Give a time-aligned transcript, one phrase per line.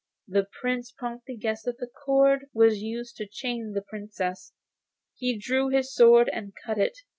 [0.27, 4.51] The Prince promptly guessed that the cord was used to chain the Princess,
[5.21, 6.97] and drew his sword and cut it.